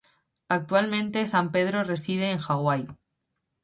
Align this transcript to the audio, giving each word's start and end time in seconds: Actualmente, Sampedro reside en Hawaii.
Actualmente, 0.49 1.27
Sampedro 1.27 1.83
reside 1.83 2.31
en 2.31 2.39
Hawaii. 2.47 2.87